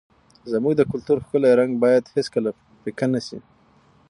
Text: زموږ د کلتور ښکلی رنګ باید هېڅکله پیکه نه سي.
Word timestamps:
زموږ 0.51 0.73
د 0.77 0.81
کلتور 0.91 1.17
ښکلی 1.23 1.51
رنګ 1.59 1.71
باید 1.83 2.11
هېڅکله 2.15 2.49
پیکه 2.81 3.05
نه 3.13 3.19
سي. 3.27 3.37